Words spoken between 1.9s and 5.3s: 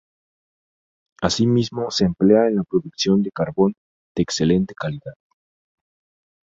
se emplea en la producción de carbón de excelente calidad.